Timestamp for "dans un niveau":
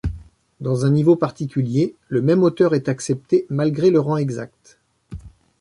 0.61-1.15